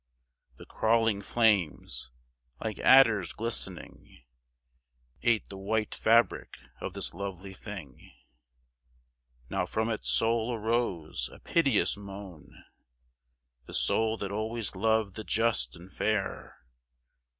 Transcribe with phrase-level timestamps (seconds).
[0.55, 2.09] The crawling flames,
[2.59, 4.23] like adders glistening
[5.21, 8.11] Ate the white fabric of this lovely thing.
[9.51, 12.63] Now from its soul arose a piteous moan,
[13.67, 16.57] The soul that always loved the just and fair.